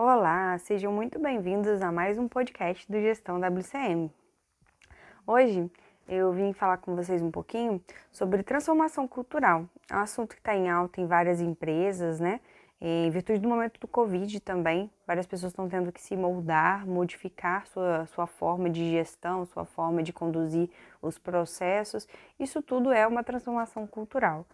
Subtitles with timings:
[0.00, 4.08] Olá, sejam muito bem-vindos a mais um podcast do Gestão WCM.
[5.26, 5.68] Hoje
[6.06, 7.82] eu vim falar com vocês um pouquinho
[8.12, 9.68] sobre transformação cultural.
[9.90, 12.38] É um assunto que está em alta em várias empresas, né?
[12.80, 17.66] Em virtude do momento do Covid também, várias pessoas estão tendo que se moldar, modificar
[17.66, 20.70] sua, sua forma de gestão, sua forma de conduzir
[21.02, 22.06] os processos.
[22.38, 24.46] Isso tudo é uma transformação cultural.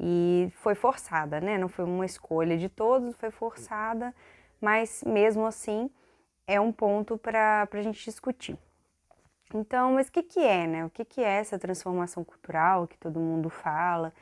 [0.00, 1.58] E foi forçada, né?
[1.58, 4.14] Não foi uma escolha de todos, foi forçada
[4.60, 5.90] mas mesmo assim
[6.46, 8.58] é um ponto para a gente discutir.
[9.54, 10.84] Então, mas o que, que é, né?
[10.84, 14.12] O que, que é essa transformação cultural que todo mundo fala?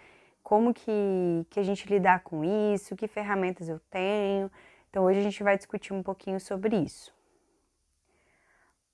[0.42, 2.94] Como que, que a gente lidar com isso?
[2.94, 4.50] Que ferramentas eu tenho?
[4.88, 7.12] Então, hoje a gente vai discutir um pouquinho sobre isso.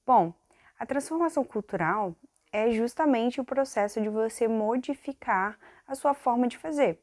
[0.07, 0.33] Bom,
[0.79, 2.17] a transformação cultural
[2.51, 7.01] é justamente o processo de você modificar a sua forma de fazer.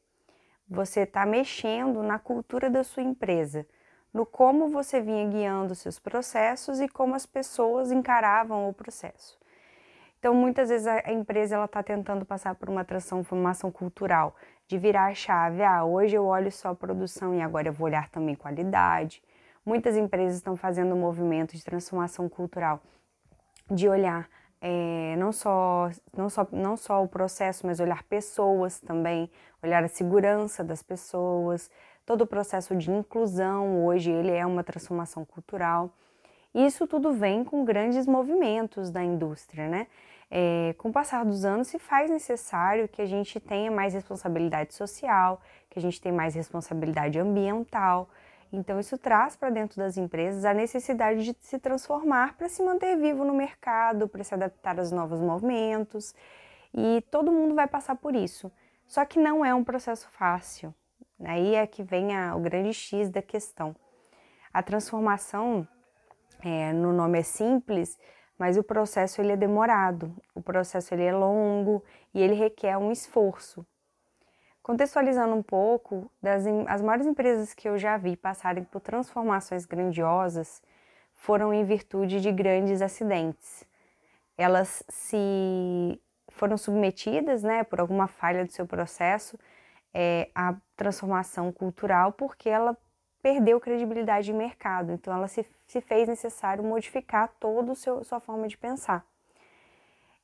[0.67, 3.65] Você está mexendo na cultura da sua empresa
[4.13, 9.37] no como você vinha guiando seus processos e como as pessoas encaravam o processo.
[10.19, 14.35] Então, muitas vezes a empresa ela está tentando passar por uma transformação cultural,
[14.67, 15.63] de virar a chave.
[15.63, 19.23] Ah, hoje eu olho só a produção e agora eu vou olhar também qualidade.
[19.65, 22.81] Muitas empresas estão fazendo um movimento de transformação cultural,
[23.71, 24.29] de olhar
[24.61, 29.31] é, não, só, não, só, não só o processo, mas olhar pessoas também,
[29.63, 31.71] olhar a segurança das pessoas,
[32.09, 35.93] todo o processo de inclusão hoje ele é uma transformação cultural.
[36.55, 39.85] Isso tudo vem com grandes movimentos da indústria, né?
[40.31, 44.73] É, com o passar dos anos se faz necessário que a gente tenha mais responsabilidade
[44.73, 48.09] social, que a gente tenha mais responsabilidade ambiental.
[48.51, 52.97] Então isso traz para dentro das empresas a necessidade de se transformar para se manter
[52.97, 56.15] vivo no mercado, para se adaptar aos novos movimentos.
[56.73, 58.51] E todo mundo vai passar por isso.
[58.87, 60.73] Só que não é um processo fácil.
[61.23, 63.75] Aí é que vem a, o grande X da questão.
[64.53, 65.67] A transformação,
[66.41, 67.97] é, no nome é simples,
[68.37, 72.91] mas o processo ele é demorado, o processo ele é longo e ele requer um
[72.91, 73.65] esforço.
[74.63, 80.61] Contextualizando um pouco, das, as maiores empresas que eu já vi passarem por transformações grandiosas
[81.15, 83.65] foram em virtude de grandes acidentes.
[84.37, 89.37] Elas se foram submetidas, né, por alguma falha do seu processo,
[89.93, 92.75] é, a transformação cultural porque ela
[93.21, 94.93] perdeu credibilidade de mercado.
[94.93, 99.05] Então, ela se, se fez necessário modificar toda a sua forma de pensar.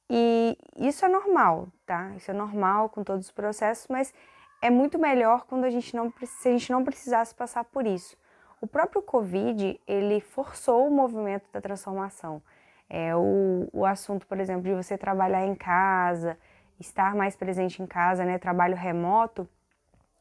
[0.09, 2.11] E isso é normal, tá?
[2.15, 4.13] Isso é normal com todos os processos, mas
[4.61, 8.15] é muito melhor quando a gente não, se a gente não precisasse passar por isso.
[8.61, 12.41] O próprio Covid, ele forçou o movimento da transformação.
[12.89, 16.37] É, o, o assunto, por exemplo, de você trabalhar em casa,
[16.79, 19.49] estar mais presente em casa, né, trabalho remoto,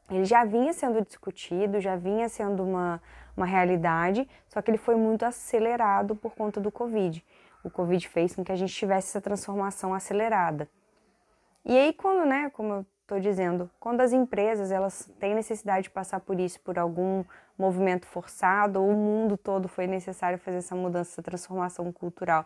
[0.09, 3.01] ele já vinha sendo discutido, já vinha sendo uma,
[3.35, 7.23] uma realidade, só que ele foi muito acelerado por conta do Covid.
[7.63, 10.69] O Covid fez com que a gente tivesse essa transformação acelerada.
[11.63, 15.89] E aí, quando, né, como eu estou dizendo, quando as empresas elas têm necessidade de
[15.89, 17.23] passar por isso, por algum
[17.57, 22.45] movimento forçado, ou o mundo todo foi necessário fazer essa mudança, essa transformação cultural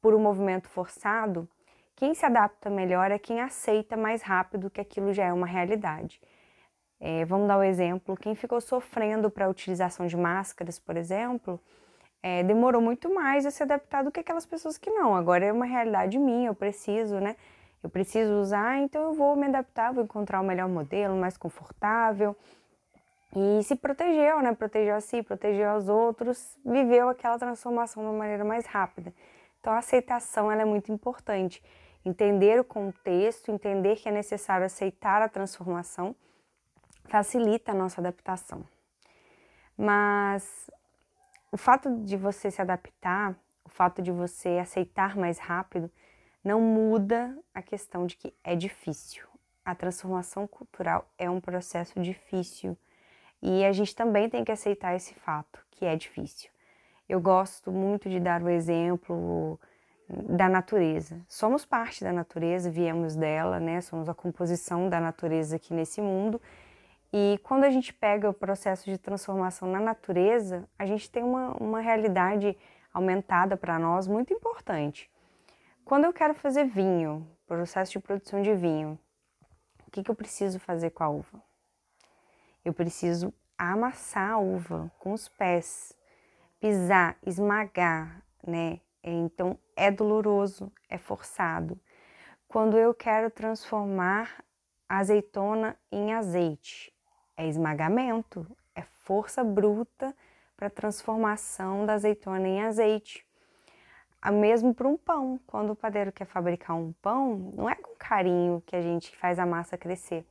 [0.00, 1.48] por um movimento forçado,
[1.94, 6.20] quem se adapta melhor é quem aceita mais rápido que aquilo já é uma realidade.
[7.00, 10.96] É, vamos dar o um exemplo: quem ficou sofrendo para a utilização de máscaras, por
[10.96, 11.60] exemplo,
[12.22, 15.14] é, demorou muito mais a se adaptar do que aquelas pessoas que não.
[15.14, 17.36] Agora é uma realidade minha, eu preciso, né?
[17.82, 22.36] Eu preciso usar, então eu vou me adaptar, vou encontrar o melhor modelo, mais confortável.
[23.36, 24.52] E se protegeu, né?
[24.54, 29.14] Protegeu a si, protegeu aos outros, viveu aquela transformação de uma maneira mais rápida.
[29.60, 31.62] Então a aceitação ela é muito importante.
[32.04, 36.16] Entender o contexto, entender que é necessário aceitar a transformação
[37.08, 38.64] facilita a nossa adaptação.
[39.76, 40.70] Mas
[41.50, 45.90] o fato de você se adaptar, o fato de você aceitar mais rápido,
[46.44, 49.26] não muda a questão de que é difícil.
[49.64, 52.76] A transformação cultural é um processo difícil
[53.42, 56.50] e a gente também tem que aceitar esse fato, que é difícil.
[57.08, 59.58] Eu gosto muito de dar o exemplo
[60.08, 61.20] da natureza.
[61.28, 63.80] Somos parte da natureza, viemos dela, né?
[63.80, 66.40] Somos a composição da natureza aqui nesse mundo
[67.12, 71.52] e quando a gente pega o processo de transformação na natureza, a gente tem uma,
[71.56, 72.56] uma realidade
[72.92, 75.10] aumentada para nós muito importante.
[75.84, 78.98] Quando eu quero fazer vinho, processo de produção de vinho,
[79.86, 81.42] o que, que eu preciso fazer com a uva?
[82.62, 85.96] Eu preciso amassar a uva com os pés,
[86.60, 88.80] pisar, esmagar, né?
[89.02, 91.80] Então é doloroso, é forçado.
[92.46, 94.44] Quando eu quero transformar
[94.86, 96.92] a azeitona em azeite,
[97.38, 98.44] é esmagamento,
[98.74, 100.14] é força bruta
[100.56, 103.24] para a transformação da azeitona em azeite.
[104.32, 108.60] Mesmo para um pão, quando o padeiro quer fabricar um pão, não é com carinho
[108.66, 110.26] que a gente faz a massa crescer,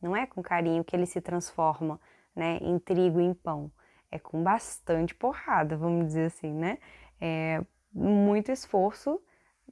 [0.00, 1.98] não é com carinho que ele se transforma
[2.36, 3.72] né, em trigo em pão,
[4.10, 6.76] é com bastante porrada, vamos dizer assim, né?
[7.18, 7.64] É
[7.94, 9.18] muito esforço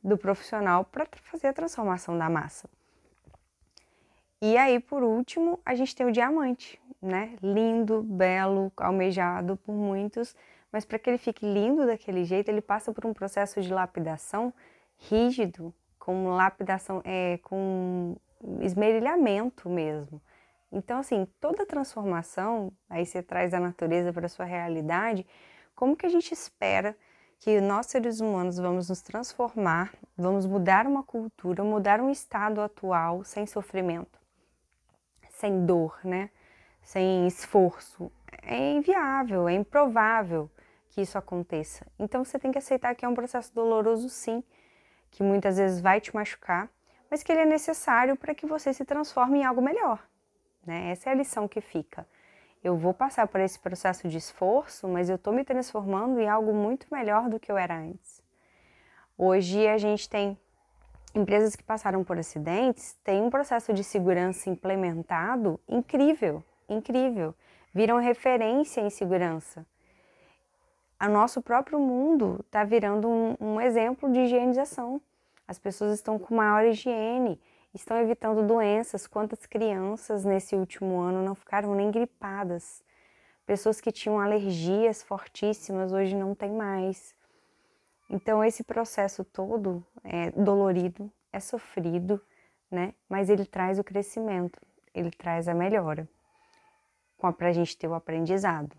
[0.03, 2.71] do profissional para fazer a transformação da massa.
[4.43, 7.37] E aí, por último, a gente tem o diamante, né?
[7.43, 10.35] Lindo, belo, almejado por muitos,
[10.73, 14.53] mas para que ele fique lindo daquele jeito, ele passa por um processo de lapidação
[14.97, 18.17] rígido, com lapidação, é, com
[18.61, 20.21] esmerilhamento mesmo.
[20.73, 25.27] Então, assim, toda transformação, aí você traz a natureza para a sua realidade,
[25.75, 26.97] como que a gente espera
[27.41, 33.25] que nós seres humanos vamos nos transformar, vamos mudar uma cultura, mudar um estado atual
[33.25, 34.20] sem sofrimento,
[35.41, 36.31] sem dor, né?
[36.83, 38.13] Sem esforço.
[38.43, 40.51] É inviável, é improvável
[40.91, 41.87] que isso aconteça.
[41.99, 44.45] Então você tem que aceitar que é um processo doloroso, sim,
[45.11, 46.69] que muitas vezes vai te machucar,
[47.11, 50.07] mas que ele é necessário para que você se transforme em algo melhor.
[50.65, 50.91] Né?
[50.91, 52.07] Essa é a lição que fica.
[52.63, 56.53] Eu vou passar por esse processo de esforço, mas eu estou me transformando em algo
[56.53, 58.23] muito melhor do que eu era antes.
[59.17, 60.39] Hoje a gente tem
[61.15, 67.35] empresas que passaram por acidentes, tem um processo de segurança implementado incrível, incrível.
[67.75, 69.67] Viram referência em segurança
[71.09, 75.01] o nosso próprio mundo está virando um, um, exemplo de higienização.
[75.49, 77.41] As pessoas estão com maior higiene,
[77.75, 79.07] estão evitando doenças.
[79.07, 82.83] Quantas crianças nesse último ano não ficaram nem gripadas?
[83.47, 87.15] Pessoas que tinham alergias fortíssimas hoje não tem mais.
[88.13, 92.21] Então esse processo todo é dolorido, é sofrido,
[92.69, 92.93] né?
[93.09, 94.61] Mas ele traz o crescimento,
[94.93, 96.09] ele traz a melhora,
[97.39, 98.77] para a gente ter o aprendizado.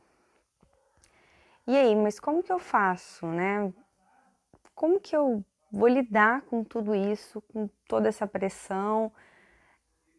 [1.65, 3.71] E aí, mas como que eu faço, né?
[4.75, 9.13] Como que eu vou lidar com tudo isso, com toda essa pressão?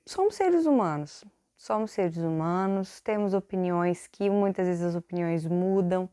[0.07, 1.23] Somos seres humanos,
[1.55, 6.09] somos seres humanos, temos opiniões que muitas vezes as opiniões mudam.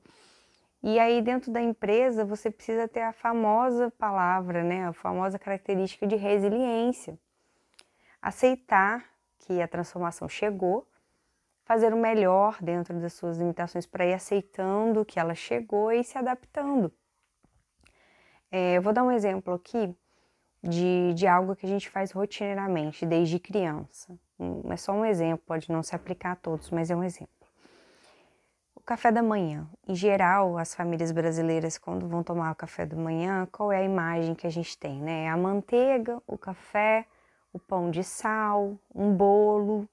[0.82, 4.88] E aí, dentro da empresa, você precisa ter a famosa palavra, né?
[4.88, 7.20] A famosa característica de resiliência.
[8.22, 9.06] Aceitar
[9.40, 10.88] que a transformação chegou
[11.70, 16.18] fazer o melhor dentro das suas limitações para ir aceitando que ela chegou e se
[16.18, 16.92] adaptando.
[18.52, 19.96] É, eu vou dar um exemplo aqui
[20.64, 24.20] de, de algo que a gente faz rotineiramente desde criança.
[24.40, 27.39] Hum, é só um exemplo, pode não se aplicar a todos, mas é um exemplo.
[28.90, 29.70] Café da manhã.
[29.88, 33.84] Em geral, as famílias brasileiras, quando vão tomar o café da manhã, qual é a
[33.84, 35.00] imagem que a gente tem?
[35.00, 35.26] Né?
[35.26, 37.06] É a manteiga, o café,
[37.54, 39.88] o pão de sal, um bolo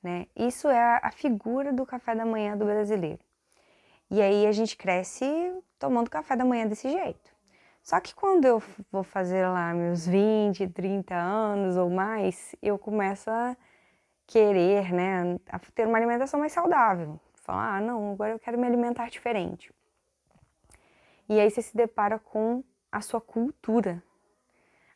[0.00, 0.28] né?
[0.36, 3.18] Isso é a figura do café da manhã do brasileiro.
[4.08, 5.26] E aí a gente cresce
[5.76, 7.34] tomando café da manhã desse jeito.
[7.82, 8.62] Só que quando eu
[8.92, 13.56] vou fazer lá meus 20, 30 anos ou mais, eu começo a
[14.24, 17.18] querer, né, a ter uma alimentação mais saudável.
[17.46, 19.72] Falar, ah, não, agora eu quero me alimentar diferente.
[21.28, 24.02] E aí você se depara com a sua cultura,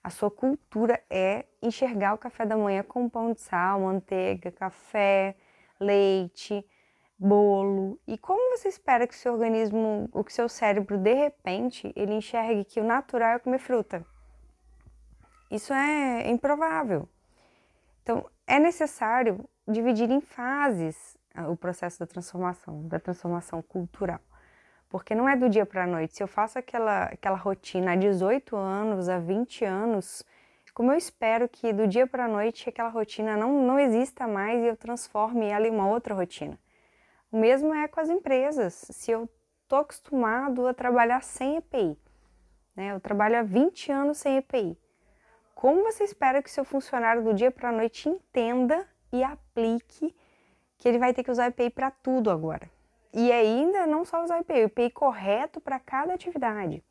[0.03, 5.37] a sua cultura é enxergar o café da manhã com pão de sal, manteiga, café,
[5.79, 6.67] leite,
[7.19, 8.01] bolo.
[8.07, 12.15] E como você espera que o seu organismo, o que seu cérebro de repente, ele
[12.15, 14.05] enxergue que o natural é comer fruta?
[15.51, 17.07] Isso é improvável.
[18.03, 24.21] Então, é necessário dividir em fases o processo da transformação, da transformação cultural.
[24.89, 26.17] Porque não é do dia para a noite.
[26.17, 30.25] Se eu faço aquela, aquela rotina há 18 anos, há 20 anos,
[30.75, 34.63] como eu espero que do dia para a noite aquela rotina não, não exista mais
[34.63, 36.59] e eu transforme ela em uma outra rotina?
[37.31, 38.87] O mesmo é com as empresas.
[38.91, 39.29] Se eu
[39.63, 41.97] estou acostumado a trabalhar sem EPI,
[42.75, 42.93] né?
[42.93, 44.77] eu trabalho há 20 anos sem EPI,
[45.55, 50.17] como você espera que seu funcionário do dia para a noite entenda e aplique
[50.81, 52.69] que ele vai ter que usar EPI para tudo agora?
[53.13, 56.83] E ainda não só usar o IPI, o IPI correto para cada atividade.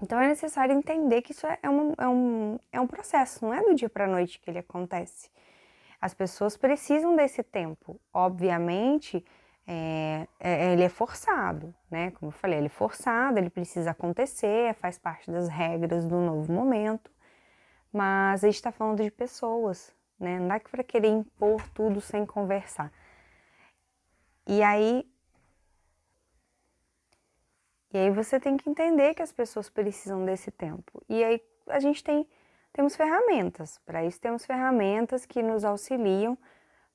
[0.00, 3.62] Então é necessário entender que isso é, um, é, um, é um processo, não é
[3.62, 5.30] do dia para a noite que ele acontece.
[6.00, 7.98] As pessoas precisam desse tempo.
[8.12, 9.24] Obviamente,
[9.66, 12.10] é, é, ele é forçado, né?
[12.12, 16.52] Como eu falei, ele é forçado, ele precisa acontecer, faz parte das regras do novo
[16.52, 17.10] momento.
[17.92, 20.38] Mas a gente está falando de pessoas, né?
[20.38, 22.92] Não dá para querer impor tudo sem conversar.
[24.46, 25.06] E aí
[27.92, 31.02] e aí você tem que entender que as pessoas precisam desse tempo.
[31.08, 32.26] E aí a gente tem
[32.72, 33.78] temos ferramentas.
[33.84, 36.36] Para isso temos ferramentas que nos auxiliam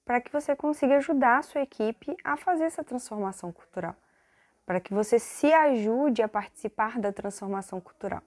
[0.06, 3.96] para que você consiga ajudar a sua equipe a fazer essa transformação cultural.
[4.66, 8.22] para que você se ajude a participar da transformação cultural.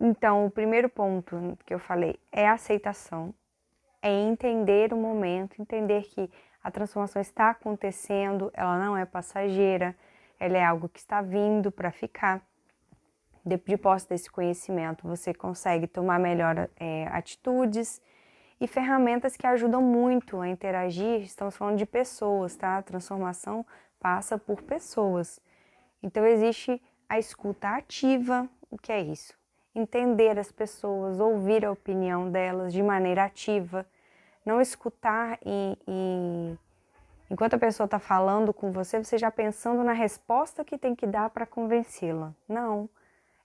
[0.00, 3.34] Então, o primeiro ponto que eu falei é a aceitação,
[4.02, 6.30] é entender o momento, entender que
[6.62, 9.96] a transformação está acontecendo, ela não é passageira,
[10.38, 12.42] ela é algo que está vindo para ficar.
[13.44, 18.02] De, de posse desse conhecimento, você consegue tomar melhor é, atitudes
[18.60, 21.22] e ferramentas que ajudam muito a interagir.
[21.22, 22.76] Estamos falando de pessoas, tá?
[22.76, 23.64] A transformação
[23.98, 25.40] passa por pessoas.
[26.02, 28.48] Então existe a escuta ativa.
[28.70, 29.37] O que é isso?
[29.78, 33.86] Entender as pessoas, ouvir a opinião delas de maneira ativa,
[34.44, 36.58] não escutar e, e
[37.30, 41.06] enquanto a pessoa está falando com você, você já pensando na resposta que tem que
[41.06, 42.34] dar para convencê-la.
[42.48, 42.88] Não,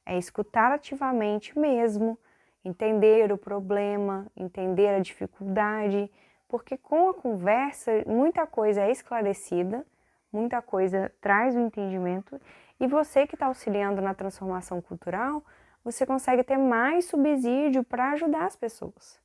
[0.06, 2.18] é escutar ativamente mesmo,
[2.66, 6.10] entender o problema, entender a dificuldade,
[6.48, 9.86] porque com a conversa muita coisa é esclarecida
[10.34, 12.42] muita coisa traz o entendimento
[12.80, 15.44] e você que está auxiliando na transformação cultural,
[15.84, 19.20] você consegue ter mais subsídio para ajudar as pessoas.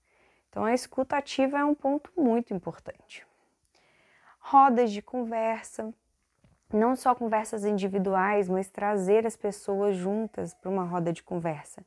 [0.49, 3.27] Então, a escuta ativa é um ponto muito importante.
[4.41, 5.93] Rodas de conversa,
[6.73, 11.85] não só conversas individuais, mas trazer as pessoas juntas para uma roda de conversa,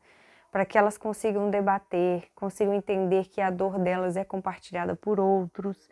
[0.52, 5.90] para que elas consigam debater, consigam entender que a dor delas é compartilhada por outros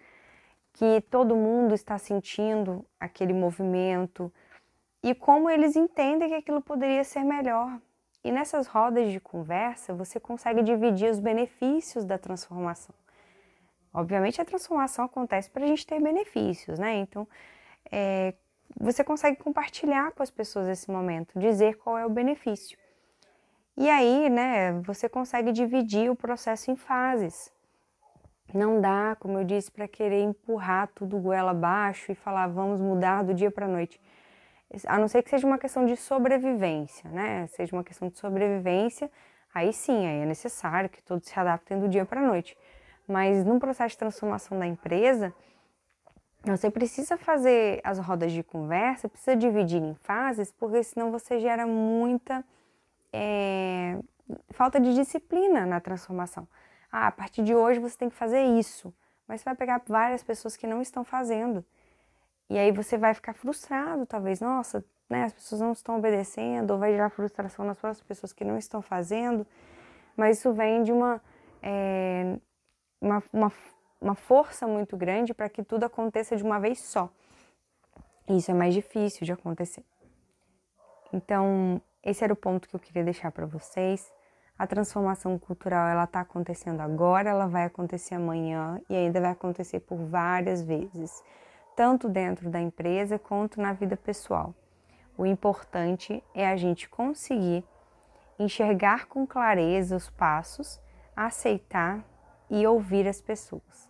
[0.73, 4.31] que todo mundo está sentindo aquele movimento
[5.03, 7.79] e como eles entendem que aquilo poderia ser melhor.
[8.23, 12.93] E nessas rodas de conversa você consegue dividir os benefícios da transformação.
[13.93, 16.97] Obviamente a transformação acontece para a gente ter benefícios, né?
[16.97, 17.27] Então
[17.91, 18.33] é,
[18.79, 22.77] você consegue compartilhar com as pessoas esse momento, dizer qual é o benefício.
[23.75, 27.51] E aí, né, você consegue dividir o processo em fases.
[28.53, 33.23] Não dá, como eu disse, para querer empurrar tudo goela abaixo e falar vamos mudar
[33.23, 33.99] do dia para a noite.
[34.85, 37.47] A não ser que seja uma questão de sobrevivência, né?
[37.47, 39.09] Seja uma questão de sobrevivência,
[39.53, 42.57] aí sim, aí é necessário que todos se adaptem do dia para a noite.
[43.07, 45.33] Mas num processo de transformação da empresa,
[46.43, 51.65] você precisa fazer as rodas de conversa, precisa dividir em fases, porque senão você gera
[51.65, 52.45] muita
[53.11, 53.97] é,
[54.51, 56.47] falta de disciplina na transformação
[56.91, 58.93] ah, a partir de hoje você tem que fazer isso.
[59.27, 61.63] Mas você vai pegar várias pessoas que não estão fazendo.
[62.49, 66.79] E aí você vai ficar frustrado, talvez, nossa, né, as pessoas não estão obedecendo, ou
[66.79, 69.45] vai gerar frustração nas próprias pessoas que não estão fazendo.
[70.17, 71.21] Mas isso vem de uma,
[71.61, 72.37] é,
[72.99, 73.51] uma, uma,
[74.01, 77.09] uma força muito grande para que tudo aconteça de uma vez só.
[78.27, 79.83] E isso é mais difícil de acontecer.
[81.11, 84.11] Então, esse era o ponto que eu queria deixar para vocês.
[84.57, 89.79] A transformação cultural ela está acontecendo agora, ela vai acontecer amanhã e ainda vai acontecer
[89.79, 91.23] por várias vezes,
[91.79, 94.53] tanto dentro da empresa quanto na vida pessoal.
[95.17, 97.63] O importante é a gente conseguir
[98.37, 100.77] enxergar com clareza os passos,
[101.15, 102.03] aceitar
[102.49, 103.89] e ouvir as pessoas.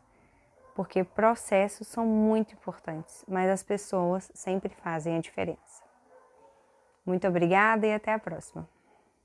[0.75, 5.83] Porque processos são muito importantes, mas as pessoas sempre fazem a diferença.
[7.03, 8.69] Muito obrigada e até a próxima.